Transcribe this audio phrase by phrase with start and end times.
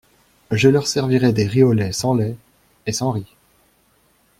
[0.49, 2.35] Je leur servirai des riz au lait sans lait…
[2.87, 3.35] et sans riz!…